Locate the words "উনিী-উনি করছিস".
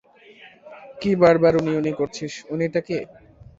1.59-2.33